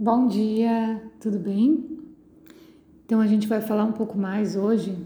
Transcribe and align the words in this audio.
Bom 0.00 0.28
dia, 0.28 1.02
tudo 1.18 1.40
bem? 1.40 1.98
Então 3.04 3.20
a 3.20 3.26
gente 3.26 3.48
vai 3.48 3.60
falar 3.60 3.82
um 3.82 3.90
pouco 3.90 4.16
mais 4.16 4.54
hoje 4.54 4.96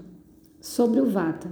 sobre 0.61 1.01
o 1.01 1.07
Vata. 1.07 1.51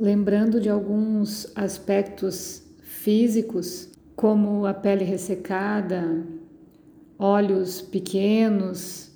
Lembrando 0.00 0.58
de 0.58 0.70
alguns 0.70 1.52
aspectos 1.54 2.62
físicos, 2.80 3.90
como 4.16 4.64
a 4.64 4.72
pele 4.72 5.04
ressecada, 5.04 6.26
olhos 7.18 7.82
pequenos, 7.82 9.12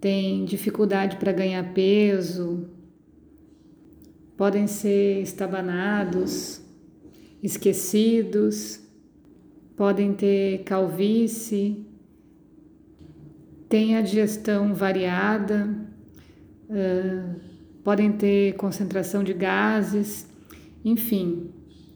tem 0.00 0.44
dificuldade 0.44 1.18
para 1.18 1.30
ganhar 1.30 1.72
peso, 1.72 2.68
podem 4.36 4.66
ser 4.66 5.22
estabanados, 5.22 6.60
esquecidos, 7.40 8.80
podem 9.76 10.12
ter 10.12 10.64
calvície, 10.64 11.85
tem 13.68 13.96
a 13.96 14.00
digestão 14.00 14.74
variada, 14.74 15.68
uh, 16.70 17.40
podem 17.82 18.12
ter 18.12 18.54
concentração 18.54 19.22
de 19.22 19.32
gases, 19.32 20.28
enfim. 20.84 21.50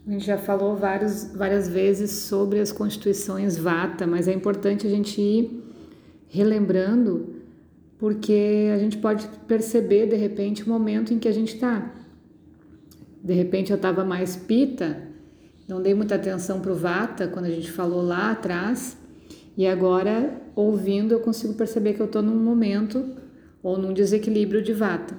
A 0.07 0.11
gente 0.11 0.25
já 0.25 0.39
falou 0.39 0.77
vários, 0.77 1.33
várias 1.35 1.69
vezes 1.69 2.11
sobre 2.11 2.59
as 2.59 2.73
constituições 2.73 3.57
vata, 3.57 4.07
mas 4.07 4.27
é 4.27 4.33
importante 4.33 4.87
a 4.87 4.91
gente 4.91 5.21
ir 5.21 5.63
relembrando, 6.29 7.37
porque 7.99 8.71
a 8.75 8.79
gente 8.79 8.99
pode 8.99 9.29
perceber 9.47 10.07
de 10.07 10.17
repente 10.17 10.65
o 10.65 10.69
momento 10.69 11.13
em 11.13 11.19
que 11.19 11.29
a 11.29 11.33
gente 11.33 11.55
está. 11.55 11.93
De 13.23 13.35
repente 13.35 13.71
eu 13.71 13.77
estava 13.77 14.05
mais 14.05 14.35
pita, 14.35 15.03
não 15.69 15.83
dei 15.83 15.95
muita 15.95 16.15
atenção 16.15 16.61
para 16.61 16.73
o 16.73 16.75
vata 16.75 17.29
quando 17.29 17.45
a 17.45 17.51
gente 17.51 17.71
falou 17.71 18.01
lá 18.01 18.33
atrás, 18.33 18.97
e 19.61 19.67
agora, 19.67 20.41
ouvindo, 20.57 21.13
eu 21.13 21.21
consigo 21.21 21.53
perceber 21.53 21.93
que 21.93 22.01
eu 22.01 22.07
estou 22.07 22.23
num 22.23 22.43
momento 22.43 23.05
ou 23.63 23.77
num 23.77 23.93
desequilíbrio 23.93 24.63
de 24.63 24.73
vata. 24.73 25.15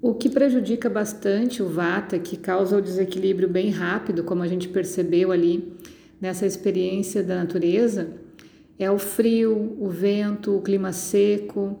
O 0.00 0.14
que 0.14 0.30
prejudica 0.30 0.88
bastante 0.88 1.62
o 1.62 1.68
vata, 1.68 2.18
que 2.18 2.38
causa 2.38 2.78
o 2.78 2.80
desequilíbrio 2.80 3.46
bem 3.46 3.68
rápido, 3.68 4.24
como 4.24 4.42
a 4.42 4.46
gente 4.46 4.70
percebeu 4.70 5.30
ali 5.30 5.70
nessa 6.18 6.46
experiência 6.46 7.22
da 7.22 7.36
natureza, 7.36 8.08
é 8.78 8.90
o 8.90 8.96
frio, 8.96 9.76
o 9.78 9.90
vento, 9.90 10.56
o 10.56 10.62
clima 10.62 10.90
seco. 10.90 11.78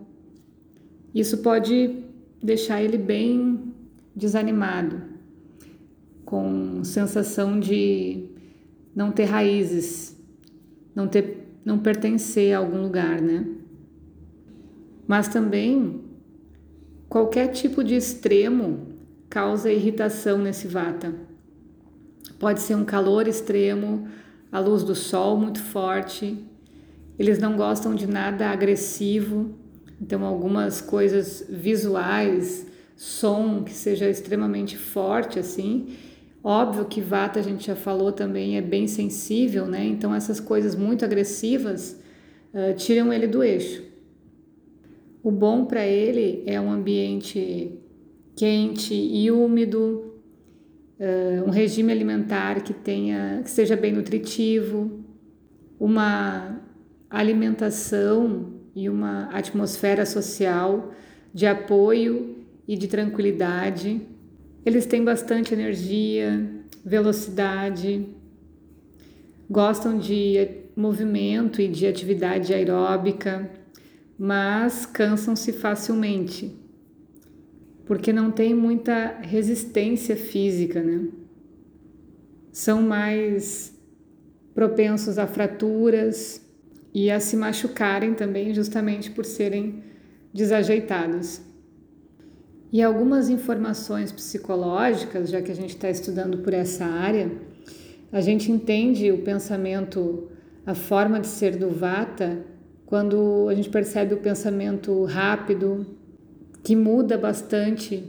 Isso 1.14 1.38
pode 1.38 2.04
deixar 2.42 2.82
ele 2.82 2.98
bem 2.98 3.72
desanimado, 4.14 5.00
com 6.22 6.84
sensação 6.84 7.58
de 7.58 8.26
não 8.94 9.10
ter 9.10 9.24
raízes, 9.24 10.14
não 10.94 11.08
ter 11.08 11.37
não 11.64 11.78
pertencer 11.78 12.54
a 12.54 12.58
algum 12.58 12.82
lugar, 12.82 13.20
né? 13.20 13.46
Mas 15.06 15.28
também 15.28 16.02
qualquer 17.08 17.48
tipo 17.48 17.82
de 17.82 17.94
extremo 17.94 18.88
causa 19.28 19.72
irritação 19.72 20.38
nesse 20.38 20.66
vata. 20.66 21.14
Pode 22.38 22.60
ser 22.60 22.74
um 22.74 22.84
calor 22.84 23.26
extremo, 23.26 24.06
a 24.50 24.58
luz 24.58 24.82
do 24.82 24.94
sol 24.94 25.36
muito 25.36 25.60
forte. 25.60 26.38
Eles 27.18 27.38
não 27.38 27.56
gostam 27.56 27.94
de 27.94 28.06
nada 28.06 28.48
agressivo, 28.48 29.54
então 30.00 30.24
algumas 30.24 30.80
coisas 30.80 31.44
visuais, 31.48 32.66
som 32.96 33.62
que 33.64 33.72
seja 33.72 34.08
extremamente 34.08 34.76
forte 34.76 35.38
assim, 35.38 35.88
Óbvio 36.42 36.84
que 36.84 37.00
Vata, 37.00 37.40
a 37.40 37.42
gente 37.42 37.66
já 37.66 37.74
falou 37.74 38.12
também, 38.12 38.56
é 38.56 38.62
bem 38.62 38.86
sensível, 38.86 39.66
né? 39.66 39.84
Então 39.84 40.14
essas 40.14 40.38
coisas 40.38 40.74
muito 40.74 41.04
agressivas 41.04 42.00
uh, 42.54 42.74
tiram 42.76 43.12
ele 43.12 43.26
do 43.26 43.42
eixo. 43.42 43.82
O 45.22 45.30
bom 45.30 45.64
para 45.64 45.84
ele 45.84 46.44
é 46.46 46.60
um 46.60 46.70
ambiente 46.70 47.78
quente 48.36 48.94
e 48.94 49.30
úmido, 49.32 50.14
uh, 51.00 51.44
um 51.44 51.50
regime 51.50 51.90
alimentar 51.92 52.62
que 52.62 52.72
tenha, 52.72 53.40
que 53.42 53.50
seja 53.50 53.76
bem 53.76 53.92
nutritivo, 53.92 55.04
uma 55.78 56.60
alimentação 57.10 58.54
e 58.76 58.88
uma 58.88 59.24
atmosfera 59.32 60.06
social 60.06 60.92
de 61.34 61.46
apoio 61.46 62.36
e 62.66 62.76
de 62.76 62.86
tranquilidade 62.86 64.00
eles 64.68 64.84
têm 64.84 65.02
bastante 65.02 65.54
energia, 65.54 66.46
velocidade, 66.84 68.06
gostam 69.48 69.98
de 69.98 70.46
movimento 70.76 71.62
e 71.62 71.68
de 71.68 71.86
atividade 71.86 72.52
aeróbica, 72.52 73.50
mas 74.18 74.84
cansam-se 74.84 75.52
facilmente, 75.54 76.54
porque 77.86 78.12
não 78.12 78.30
tem 78.30 78.54
muita 78.54 79.18
resistência 79.22 80.14
física, 80.14 80.82
né? 80.82 81.08
São 82.52 82.82
mais 82.82 83.74
propensos 84.54 85.18
a 85.18 85.26
fraturas 85.26 86.46
e 86.92 87.10
a 87.10 87.20
se 87.20 87.36
machucarem 87.36 88.12
também, 88.12 88.52
justamente 88.52 89.10
por 89.10 89.24
serem 89.24 89.82
desajeitados. 90.32 91.40
E 92.70 92.82
algumas 92.82 93.30
informações 93.30 94.12
psicológicas, 94.12 95.30
já 95.30 95.40
que 95.40 95.50
a 95.50 95.54
gente 95.54 95.70
está 95.70 95.88
estudando 95.88 96.38
por 96.38 96.52
essa 96.52 96.84
área, 96.84 97.32
a 98.12 98.20
gente 98.20 98.52
entende 98.52 99.10
o 99.10 99.22
pensamento, 99.22 100.28
a 100.66 100.74
forma 100.74 101.18
de 101.18 101.28
ser 101.28 101.56
do 101.56 101.70
Vata, 101.70 102.44
quando 102.84 103.48
a 103.48 103.54
gente 103.54 103.70
percebe 103.70 104.14
o 104.14 104.18
pensamento 104.18 105.04
rápido, 105.04 105.86
que 106.62 106.76
muda 106.76 107.16
bastante 107.16 108.04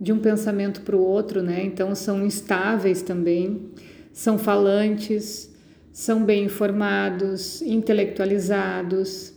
de 0.00 0.12
um 0.12 0.18
pensamento 0.18 0.80
para 0.82 0.96
o 0.96 1.00
outro, 1.00 1.42
né? 1.42 1.64
Então 1.64 1.94
são 1.94 2.24
instáveis 2.24 3.02
também, 3.02 3.70
são 4.12 4.36
falantes, 4.36 5.54
são 5.92 6.24
bem 6.24 6.44
informados, 6.44 7.62
intelectualizados, 7.62 9.32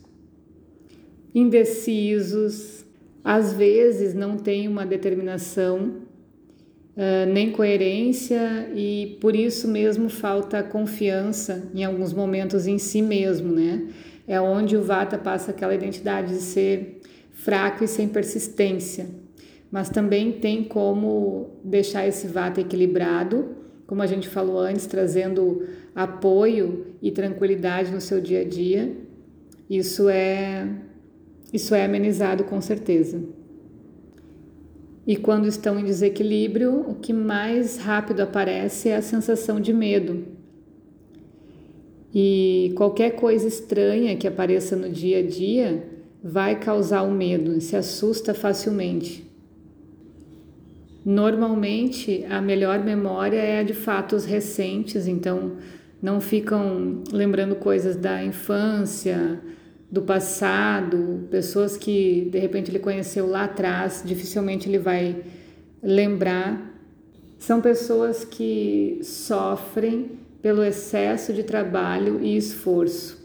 indecisos, 1.34 2.86
às 3.24 3.54
vezes 3.54 4.14
não 4.14 4.38
tem 4.38 4.68
uma 4.68 4.86
determinação 4.86 5.96
uh, 6.96 7.32
nem 7.32 7.52
coerência 7.52 8.70
e 8.76 9.18
por 9.20 9.36
isso 9.36 9.68
mesmo 9.68 10.10
falta 10.10 10.64
confiança 10.64 11.70
em 11.74 11.84
alguns 11.84 12.14
momentos 12.14 12.68
em 12.68 12.78
si 12.78 13.02
mesmo, 13.02 13.54
né? 13.54 13.88
É 14.28 14.40
onde 14.40 14.78
o 14.78 14.84
Vata 14.84 15.18
passa 15.18 15.52
aquela 15.52 15.74
identidade 15.74 16.34
de 16.34 16.42
ser 16.42 17.02
fraco 17.34 17.84
e 17.84 17.88
sem 17.88 18.08
persistência. 18.08 19.08
Mas 19.72 19.90
também 19.90 20.34
tem 20.34 20.64
como 20.64 21.60
deixar 21.64 22.08
esse 22.08 22.28
Vata 22.28 22.62
equilibrado, 22.62 23.56
como 23.88 24.02
a 24.02 24.06
gente 24.06 24.28
falou 24.28 24.60
antes, 24.60 24.86
trazendo 24.86 25.68
apoio 25.96 26.88
e 27.02 27.12
tranquilidade 27.12 27.92
no 27.92 28.00
seu 28.00 28.22
dia 28.22 28.42
a 28.42 28.44
dia. 28.44 28.96
Isso 29.70 30.10
é 30.10 30.68
isso 31.52 31.74
é 31.74 31.84
amenizado 31.84 32.44
com 32.44 32.62
certeza. 32.62 33.22
E 35.06 35.16
quando 35.16 35.48
estão 35.48 35.80
em 35.80 35.84
desequilíbrio, 35.84 36.82
o 36.88 36.96
que 36.96 37.12
mais 37.12 37.78
rápido 37.78 38.22
aparece 38.22 38.90
é 38.90 38.96
a 38.96 39.02
sensação 39.02 39.60
de 39.60 39.74
medo. 39.74 40.24
E 42.14 42.74
qualquer 42.76 43.12
coisa 43.12 43.48
estranha 43.48 44.16
que 44.16 44.28
apareça 44.28 44.76
no 44.76 44.90
dia 44.90 45.20
a 45.20 45.24
dia 45.24 45.84
vai 46.24 46.60
causar 46.60 47.02
o 47.04 47.12
medo, 47.12 47.60
se 47.62 47.76
assusta 47.76 48.34
facilmente. 48.34 49.28
Normalmente, 51.06 52.26
a 52.30 52.42
melhor 52.42 52.84
memória 52.84 53.38
é 53.38 53.60
a 53.60 53.64
de 53.64 53.74
fatos 53.74 54.26
recentes, 54.26 55.08
então 55.08 55.54
não 56.02 56.20
ficam 56.20 57.04
lembrando 57.12 57.56
coisas 57.56 57.96
da 57.96 58.24
infância, 58.24 59.40
do 59.92 60.02
passado, 60.04 61.28
pessoas 61.32 61.76
que 61.76 62.30
de 62.32 62.38
repente 62.38 62.70
ele 62.70 62.80
conheceu 62.80 63.28
lá 63.28 63.46
atrás, 63.46 64.04
dificilmente 64.06 64.70
ele 64.70 64.78
vai 64.78 65.24
lembrar. 65.82 66.70
São 67.40 67.60
pessoas 67.62 68.24
que 68.24 69.00
sofrem 69.02 70.20
pelo 70.42 70.64
excesso 70.64 71.34
de 71.34 71.44
trabalho 71.44 72.20
e 72.22 72.38
esforço. 72.38 73.18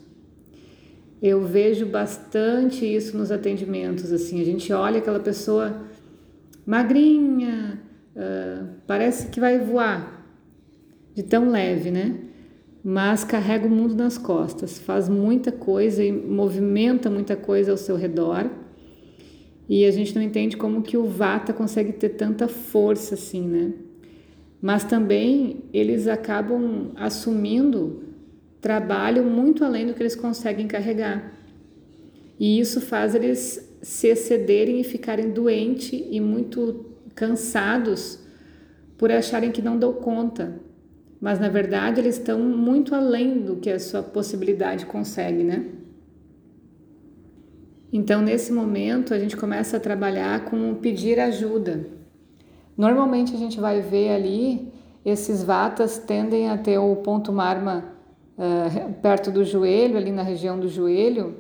Eu 1.21 1.43
vejo 1.43 1.87
bastante 1.87 2.85
isso 2.85 3.17
nos 3.17 3.31
atendimentos, 3.31 4.13
assim, 4.13 4.41
a 4.41 4.45
gente 4.45 4.73
olha 4.73 4.99
aquela 4.99 5.21
pessoa 5.21 5.83
magrinha, 6.67 7.81
uh, 8.15 8.69
parece 8.87 9.29
que 9.29 9.41
vai 9.41 9.59
voar, 9.59 10.23
de 11.15 11.23
tão 11.23 11.51
leve, 11.51 11.91
né? 11.91 12.19
Mas 12.85 13.25
carrega 13.25 13.67
o 13.67 13.71
mundo 13.71 13.95
nas 13.95 14.19
costas, 14.19 14.79
faz 14.79 15.09
muita 15.09 15.51
coisa 15.51 16.05
e 16.05 16.13
movimenta 16.13 17.09
muita 17.09 17.35
coisa 17.35 17.71
ao 17.71 17.79
seu 17.79 17.97
redor. 17.97 18.51
E 19.67 19.87
a 19.87 19.91
gente 19.91 20.15
não 20.15 20.21
entende 20.21 20.59
como 20.59 20.83
que 20.83 20.95
o 20.95 21.07
Vata 21.07 21.55
consegue 21.55 21.95
ter 21.95 22.11
tanta 22.11 22.47
força 22.47 23.15
assim, 23.15 23.49
né? 23.49 23.73
Mas 24.61 24.85
também 24.85 25.65
eles 25.73 26.07
acabam 26.07 26.91
assumindo 26.97 28.03
trabalham 28.61 29.25
muito 29.25 29.65
além 29.65 29.87
do 29.87 29.95
que 29.95 30.03
eles 30.03 30.17
conseguem 30.17 30.67
carregar. 30.67 31.35
E 32.39 32.59
isso 32.59 32.81
faz 32.81 33.15
eles 33.15 33.77
se 33.83 34.09
excederem 34.09 34.81
e 34.81 34.85
ficarem 34.85 35.31
doentes 35.31 36.03
e 36.11 36.21
muito 36.21 36.87
cansados 37.15 38.19
por 38.97 39.11
acharem 39.11 39.53
que 39.53 39.63
não 39.63 39.79
dão 39.79 39.93
conta. 39.93 40.61
Mas 41.25 41.41
na 41.41 41.49
verdade 41.49 42.03
eles 42.03 42.19
estão 42.19 42.39
muito 42.39 42.95
além 42.95 43.41
do 43.41 43.57
que 43.57 43.71
a 43.71 43.81
sua 43.81 44.03
possibilidade 44.03 44.85
consegue, 44.85 45.43
né? 45.43 45.65
Então 47.91 48.21
nesse 48.21 48.53
momento 48.53 49.15
a 49.15 49.19
gente 49.19 49.35
começa 49.35 49.79
a 49.79 49.81
trabalhar 49.81 50.45
com 50.45 50.75
pedir 50.75 51.19
ajuda. 51.19 51.87
Normalmente 52.77 53.35
a 53.35 53.39
gente 53.39 53.59
vai 53.59 53.81
ver 53.81 54.11
ali 54.11 54.71
esses 55.03 55.43
vatas 55.43 55.97
tendem 55.97 56.51
a 56.51 56.59
ter 56.59 56.77
o 56.77 56.95
ponto 56.97 57.33
marma 57.33 57.85
uh, 58.37 58.93
perto 59.01 59.31
do 59.31 59.47
joelho, 59.47 59.97
ali 59.97 60.13
na 60.13 60.23
região 60.23 60.61
do 60.61 60.69
joelho, 60.69 61.37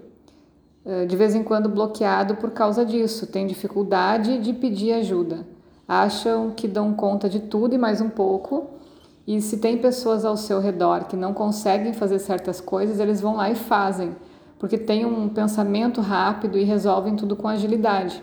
uh, 0.86 1.06
de 1.06 1.14
vez 1.14 1.34
em 1.34 1.42
quando 1.42 1.68
bloqueado 1.68 2.36
por 2.36 2.52
causa 2.52 2.86
disso, 2.86 3.26
tem 3.26 3.46
dificuldade 3.46 4.38
de 4.38 4.54
pedir 4.54 4.94
ajuda 4.94 5.44
acham 5.86 6.50
que 6.50 6.66
dão 6.66 6.94
conta 6.94 7.28
de 7.28 7.40
tudo 7.40 7.74
e 7.74 7.78
mais 7.78 8.00
um 8.00 8.08
pouco. 8.08 8.70
E 9.26 9.40
se 9.40 9.56
tem 9.56 9.78
pessoas 9.78 10.24
ao 10.24 10.36
seu 10.36 10.60
redor 10.60 11.04
que 11.04 11.16
não 11.16 11.32
conseguem 11.32 11.94
fazer 11.94 12.18
certas 12.18 12.60
coisas, 12.60 13.00
eles 13.00 13.20
vão 13.20 13.36
lá 13.36 13.50
e 13.50 13.54
fazem, 13.54 14.14
porque 14.58 14.76
tem 14.76 15.06
um 15.06 15.28
pensamento 15.28 16.00
rápido 16.00 16.58
e 16.58 16.64
resolvem 16.64 17.16
tudo 17.16 17.34
com 17.34 17.48
agilidade. 17.48 18.22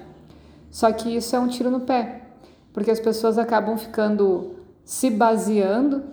Só 0.69 0.91
que 0.91 1.15
isso 1.15 1.35
é 1.35 1.39
um 1.39 1.47
tiro 1.47 1.71
no 1.71 1.81
pé, 1.81 2.21
porque 2.71 2.91
as 2.91 2.99
pessoas 2.99 3.37
acabam 3.37 3.77
ficando 3.77 4.55
se 4.85 5.09
baseando 5.09 6.03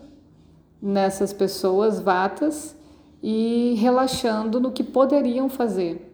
nessas 0.80 1.32
pessoas 1.32 2.00
vatas 2.00 2.76
e 3.22 3.74
relaxando 3.78 4.60
no 4.60 4.72
que 4.72 4.82
poderiam 4.82 5.48
fazer. 5.48 6.04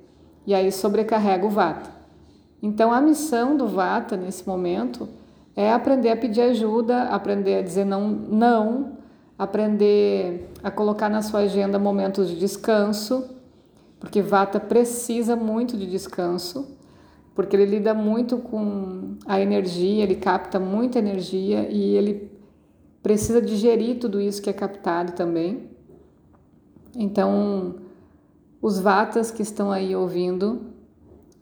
E 0.46 0.54
aí 0.54 0.70
sobrecarrega 0.72 1.46
o 1.46 1.50
vata. 1.50 1.90
Então 2.62 2.92
a 2.92 3.00
missão 3.00 3.56
do 3.56 3.68
vata 3.68 4.16
nesse 4.16 4.46
momento 4.46 5.08
é 5.56 5.72
aprender 5.72 6.10
a 6.10 6.16
pedir 6.16 6.40
ajuda, 6.40 7.04
aprender 7.04 7.56
a 7.56 7.62
dizer 7.62 7.84
não, 7.84 8.08
não, 8.08 8.98
aprender 9.38 10.50
a 10.62 10.70
colocar 10.70 11.08
na 11.08 11.22
sua 11.22 11.40
agenda 11.40 11.78
momentos 11.78 12.28
de 12.28 12.36
descanso, 12.36 13.30
porque 14.00 14.20
Vata 14.20 14.58
precisa 14.58 15.36
muito 15.36 15.76
de 15.76 15.86
descanso, 15.86 16.76
porque 17.34 17.56
ele 17.56 17.66
lida 17.66 17.94
muito 17.94 18.38
com 18.38 19.16
a 19.26 19.40
energia, 19.40 20.02
ele 20.02 20.16
capta 20.16 20.58
muita 20.58 20.98
energia 20.98 21.68
e 21.70 21.96
ele 21.96 22.30
precisa 23.02 23.40
digerir 23.40 23.98
tudo 23.98 24.20
isso 24.20 24.40
que 24.40 24.50
é 24.50 24.52
captado 24.52 25.12
também. 25.12 25.68
Então, 26.96 27.76
os 28.62 28.78
Vatas 28.78 29.30
que 29.30 29.42
estão 29.42 29.70
aí 29.70 29.94
ouvindo, 29.94 30.72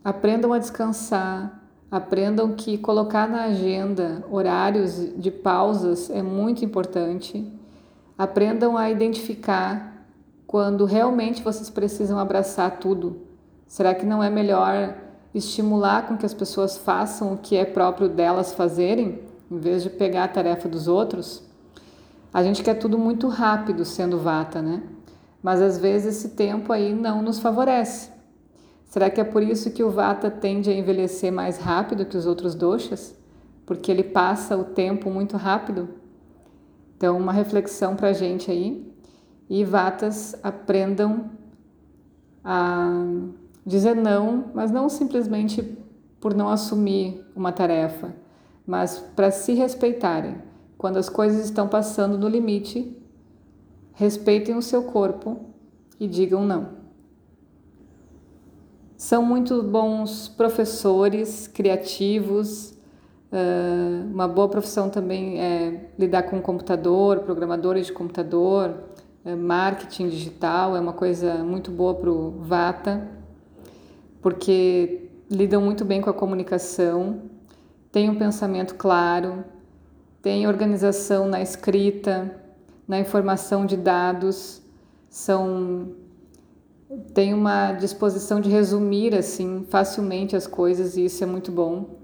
aprendam 0.03 0.53
a 0.53 0.59
descansar, 0.59 1.62
Aprendam 1.93 2.55
que 2.55 2.79
colocar 2.79 3.29
na 3.29 3.45
agenda 3.45 4.25
horários 4.31 4.95
de 5.15 5.31
pausas 5.31 6.09
é 6.09 6.23
muito 6.23 6.65
importante. 6.65 7.47
Aprendam 8.17 8.79
a 8.79 8.91
identificar 8.91 10.07
quando 10.47 10.87
realmente 10.87 11.43
vocês 11.43 11.69
precisam 11.69 12.19
abraçar 12.19 12.79
tudo. 12.79 13.21
Será 13.67 13.95
que 13.95 14.07
não 14.07 14.23
é 14.23 14.31
melhor 14.31 14.97
estimular 15.35 16.07
com 16.09 16.17
que 16.17 16.25
as 16.25 16.33
pessoas 16.33 16.79
façam 16.79 17.35
o 17.35 17.37
que 17.37 17.59
é 17.59 17.67
próprio 17.67 18.09
delas 18.09 18.55
fazerem, 18.55 19.21
em 19.51 19.59
vez 19.59 19.83
de 19.83 19.91
pegar 19.91 20.25
a 20.25 20.29
tarefa 20.29 20.71
dos 20.71 20.89
outros? 20.89 21.43
A 22.33 22.43
gente 22.43 22.63
quer 22.63 22.79
tudo 22.79 22.97
muito 22.97 23.29
rápido 23.29 23.85
sendo 23.85 24.19
vata, 24.19 24.63
né? 24.63 24.83
Mas 25.43 25.61
às 25.61 25.77
vezes 25.77 26.17
esse 26.17 26.31
tempo 26.31 26.73
aí 26.73 26.95
não 26.95 27.21
nos 27.21 27.39
favorece. 27.39 28.11
Será 28.93 29.09
que 29.09 29.23
é 29.23 29.25
por 29.25 29.43
isso 29.43 29.71
que 29.71 29.83
o 29.83 29.89
Vata 29.89 30.31
tende 30.31 30.69
a 30.69 30.75
envelhecer 30.75 31.33
mais 31.33 31.57
rápido 31.57 32.05
que 32.05 32.15
os 32.15 32.27
outros 32.27 32.55
doshas? 32.55 33.17
Porque 33.65 33.91
ele 33.91 34.03
passa 34.03 34.55
o 34.55 34.65
tempo 34.65 35.09
muito 35.09 35.35
rápido? 35.39 35.89
Então, 36.95 37.17
uma 37.17 37.33
reflexão 37.33 37.97
para 37.97 38.09
a 38.09 38.13
gente 38.13 38.51
aí. 38.51 38.87
E 39.49 39.65
Vatas 39.65 40.39
aprendam 40.43 41.31
a 42.45 43.07
dizer 43.65 43.97
não, 43.97 44.51
mas 44.53 44.71
não 44.71 44.91
simplesmente 44.91 45.63
por 46.21 46.35
não 46.35 46.51
assumir 46.51 47.25
uma 47.35 47.51
tarefa, 47.51 48.15
mas 48.67 48.99
para 49.17 49.31
se 49.31 49.55
respeitarem. 49.55 50.37
Quando 50.77 50.99
as 50.99 51.09
coisas 51.09 51.47
estão 51.47 51.67
passando 51.67 52.19
no 52.19 52.29
limite, 52.29 52.95
respeitem 53.95 54.55
o 54.55 54.61
seu 54.61 54.83
corpo 54.83 55.47
e 55.99 56.07
digam 56.07 56.45
não. 56.45 56.82
São 59.03 59.21
muito 59.21 59.65
bons 59.65 60.29
professores, 60.29 61.49
criativos. 61.49 62.71
Uh, 63.33 64.07
uma 64.13 64.29
boa 64.29 64.49
profissão 64.49 64.89
também 64.89 65.41
é 65.41 65.91
lidar 65.99 66.23
com 66.23 66.41
computador, 66.41 67.19
programadores 67.19 67.87
de 67.87 67.93
computador, 67.93 68.73
uh, 69.25 69.37
marketing 69.37 70.09
digital 70.09 70.77
é 70.77 70.81
uma 70.81 70.93
coisa 70.93 71.35
muito 71.43 71.69
boa 71.73 71.97
para 71.97 72.09
o 72.09 72.31
Vata, 72.43 73.09
porque 74.21 75.11
lidam 75.29 75.61
muito 75.61 75.85
bem 75.85 76.01
com 76.01 76.09
a 76.09 76.15
comunicação, 76.15 77.23
têm 77.91 78.09
um 78.09 78.15
pensamento 78.15 78.77
claro, 78.77 79.45
têm 80.23 80.47
organização 80.47 81.27
na 81.27 81.43
escrita, 81.43 82.41
na 82.87 83.01
informação 83.01 83.67
de 83.67 83.77
dados, 83.77 84.63
são 85.11 86.02
tem 87.15 87.33
uma 87.33 87.73
disposição 87.73 88.41
de 88.41 88.51
resumir 88.51 89.15
assim 89.15 89.65
facilmente 89.69 90.37
as 90.37 90.47
coisas 90.47 90.97
e 90.97 91.05
isso 91.07 91.23
é 91.23 91.27
muito 91.27 91.51
bom. 91.51 91.99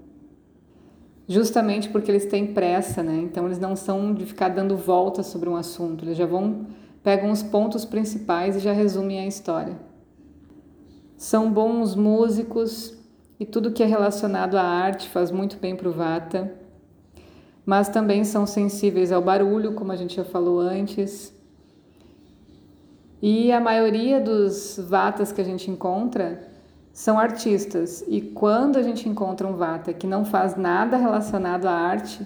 Justamente 1.27 1.89
porque 1.89 2.09
eles 2.09 2.25
têm 2.25 2.53
pressa, 2.53 3.03
né? 3.03 3.19
Então 3.23 3.45
eles 3.45 3.59
não 3.59 3.75
são 3.75 4.13
de 4.13 4.25
ficar 4.25 4.49
dando 4.49 4.75
voltas 4.75 5.27
sobre 5.27 5.47
um 5.47 5.55
assunto, 5.55 6.03
eles 6.03 6.17
já 6.17 6.25
vão 6.25 6.67
pegam 7.03 7.31
os 7.31 7.41
pontos 7.41 7.85
principais 7.85 8.57
e 8.57 8.59
já 8.59 8.73
resumem 8.73 9.19
a 9.19 9.27
história. 9.27 9.79
São 11.15 11.51
bons 11.51 11.95
músicos 11.95 12.97
e 13.39 13.45
tudo 13.45 13.71
que 13.71 13.83
é 13.83 13.85
relacionado 13.85 14.57
à 14.57 14.63
arte 14.63 15.07
faz 15.07 15.31
muito 15.31 15.57
bem 15.57 15.75
para 15.75 15.87
o 15.87 15.93
Vata. 15.93 16.53
Mas 17.65 17.87
também 17.87 18.23
são 18.23 18.45
sensíveis 18.45 19.11
ao 19.11 19.21
barulho, 19.21 19.73
como 19.73 19.91
a 19.91 19.95
gente 19.95 20.15
já 20.15 20.25
falou 20.25 20.59
antes 20.59 21.33
e 23.21 23.51
a 23.51 23.59
maioria 23.59 24.19
dos 24.19 24.79
vatas 24.87 25.31
que 25.31 25.41
a 25.41 25.43
gente 25.43 25.69
encontra 25.69 26.47
são 26.93 27.19
artistas. 27.19 28.03
E 28.07 28.21
quando 28.21 28.77
a 28.77 28.81
gente 28.81 29.07
encontra 29.07 29.47
um 29.47 29.55
vata 29.55 29.93
que 29.93 30.07
não 30.07 30.25
faz 30.25 30.55
nada 30.55 30.97
relacionado 30.97 31.65
à 31.65 31.71
arte, 31.71 32.25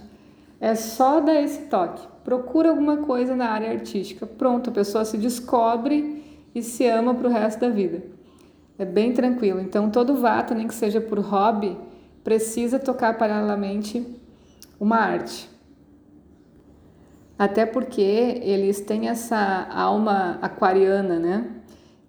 é 0.59 0.75
só 0.75 1.19
dar 1.19 1.41
esse 1.41 1.63
toque. 1.63 2.07
Procura 2.23 2.69
alguma 2.69 2.97
coisa 2.97 3.35
na 3.35 3.49
área 3.49 3.71
artística. 3.71 4.25
Pronto, 4.25 4.69
a 4.69 4.73
pessoa 4.73 5.03
se 5.03 5.17
descobre 5.17 6.23
e 6.55 6.61
se 6.61 6.87
ama 6.87 7.13
para 7.13 7.27
o 7.27 7.31
resto 7.31 7.59
da 7.59 7.69
vida. 7.69 8.03
É 8.77 8.85
bem 8.85 9.13
tranquilo. 9.13 9.59
Então, 9.59 9.89
todo 9.89 10.15
vata, 10.15 10.55
nem 10.55 10.67
que 10.67 10.73
seja 10.73 11.01
por 11.01 11.19
hobby, 11.19 11.77
precisa 12.23 12.79
tocar 12.79 13.17
paralelamente 13.17 14.05
uma 14.79 14.97
arte. 14.97 15.52
Até 17.37 17.65
porque 17.65 18.01
eles 18.41 18.81
têm 18.81 19.09
essa 19.09 19.67
alma 19.71 20.37
aquariana, 20.41 21.19
né? 21.19 21.49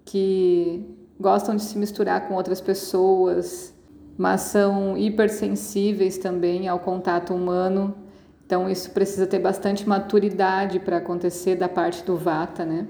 Que 0.05 0.87
gostam 1.19 1.57
de 1.57 1.63
se 1.63 1.79
misturar 1.79 2.29
com 2.29 2.35
outras 2.35 2.61
pessoas, 2.61 3.75
mas 4.17 4.43
são 4.43 4.97
hipersensíveis 4.97 6.19
também 6.19 6.69
ao 6.69 6.79
contato 6.79 7.35
humano. 7.35 7.95
Então 8.47 8.69
isso 8.69 8.91
precisa 8.91 9.27
ter 9.27 9.39
bastante 9.39 9.89
maturidade 9.89 10.79
para 10.79 10.99
acontecer 10.99 11.57
da 11.57 11.69
parte 11.69 12.05
do 12.05 12.17
Vata, 12.17 12.65
né? 12.65 12.87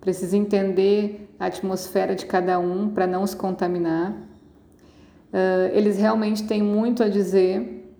Precisa 0.00 0.36
entender 0.36 1.34
a 1.38 1.46
atmosfera 1.46 2.14
de 2.14 2.24
cada 2.24 2.58
um 2.58 2.88
para 2.88 3.06
não 3.06 3.26
se 3.26 3.36
contaminar. 3.36 4.12
Uh, 5.32 5.68
eles 5.72 5.98
realmente 5.98 6.44
têm 6.46 6.62
muito 6.62 7.02
a 7.02 7.08
dizer 7.08 7.92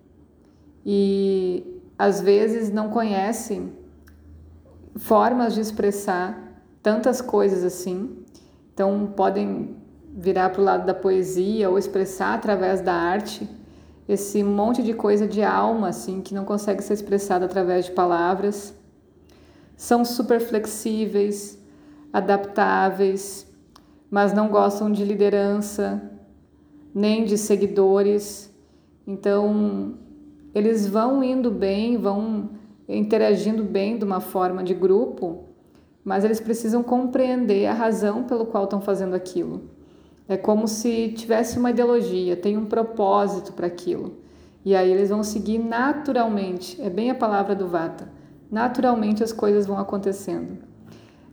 e 0.83 1.76
às 1.97 2.21
vezes 2.21 2.71
não 2.71 2.89
conhecem 2.89 3.73
formas 4.95 5.53
de 5.53 5.61
expressar 5.61 6.61
tantas 6.81 7.21
coisas 7.21 7.63
assim. 7.63 8.23
Então, 8.73 9.11
podem 9.15 9.75
virar 10.13 10.49
para 10.49 10.61
o 10.61 10.63
lado 10.63 10.85
da 10.85 10.93
poesia 10.93 11.69
ou 11.69 11.77
expressar 11.77 12.33
através 12.33 12.81
da 12.81 12.93
arte 12.93 13.47
esse 14.07 14.41
monte 14.41 14.81
de 14.81 14.93
coisa 14.93 15.27
de 15.27 15.43
alma 15.43 15.89
assim 15.89 16.21
que 16.21 16.33
não 16.33 16.45
consegue 16.45 16.81
ser 16.81 16.93
expressada 16.93 17.45
através 17.45 17.85
de 17.85 17.91
palavras. 17.91 18.73
São 19.75 20.05
super 20.05 20.39
flexíveis, 20.39 21.59
adaptáveis, 22.11 23.45
mas 24.09 24.33
não 24.33 24.47
gostam 24.47 24.91
de 24.91 25.03
liderança, 25.03 26.01
nem 26.95 27.25
de 27.25 27.37
seguidores. 27.37 28.51
Então, 29.05 29.95
eles 30.53 30.87
vão 30.87 31.23
indo 31.23 31.51
bem, 31.51 31.97
vão 31.97 32.49
interagindo 32.87 33.63
bem 33.63 33.97
de 33.97 34.05
uma 34.05 34.19
forma 34.19 34.63
de 34.63 34.73
grupo, 34.73 35.45
mas 36.03 36.23
eles 36.23 36.39
precisam 36.39 36.81
compreender 36.81 37.65
a 37.67 37.73
razão 37.73 38.23
pelo 38.23 38.45
qual 38.45 38.63
estão 38.63 38.79
fazendo 38.79 39.13
aquilo. 39.13 39.63
É 40.27 40.37
como 40.37 40.67
se 40.67 41.09
tivesse 41.09 41.57
uma 41.57 41.71
ideologia, 41.71 42.35
tem 42.35 42.57
um 42.57 42.65
propósito 42.65 43.53
para 43.53 43.67
aquilo. 43.67 44.17
E 44.63 44.75
aí 44.75 44.91
eles 44.91 45.09
vão 45.09 45.23
seguir 45.23 45.59
naturalmente, 45.59 46.81
é 46.81 46.89
bem 46.89 47.09
a 47.09 47.15
palavra 47.15 47.55
do 47.55 47.67
Vata. 47.67 48.09
Naturalmente 48.51 49.23
as 49.23 49.31
coisas 49.31 49.65
vão 49.65 49.77
acontecendo. 49.77 50.57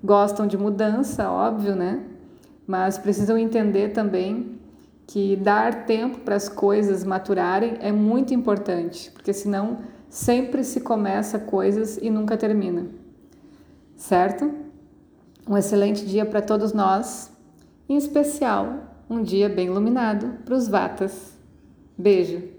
Gostam 0.02 0.46
de 0.46 0.56
mudança, 0.56 1.30
óbvio, 1.30 1.74
né? 1.74 2.04
Mas 2.66 2.98
precisam 2.98 3.38
entender 3.38 3.90
também 3.90 4.53
que 5.06 5.36
dar 5.36 5.86
tempo 5.86 6.20
para 6.20 6.34
as 6.34 6.48
coisas 6.48 7.04
maturarem 7.04 7.76
é 7.80 7.92
muito 7.92 8.32
importante, 8.32 9.10
porque 9.10 9.32
senão 9.32 9.78
sempre 10.08 10.64
se 10.64 10.80
começa 10.80 11.38
coisas 11.38 11.98
e 12.00 12.08
nunca 12.08 12.36
termina. 12.36 12.86
Certo? 13.96 14.52
Um 15.48 15.56
excelente 15.56 16.06
dia 16.06 16.24
para 16.24 16.40
todos 16.40 16.72
nós, 16.72 17.30
em 17.88 17.96
especial 17.96 18.94
um 19.08 19.22
dia 19.22 19.48
bem 19.48 19.66
iluminado 19.66 20.38
para 20.44 20.54
os 20.54 20.68
Vatas. 20.68 21.34
Beijo! 21.96 22.53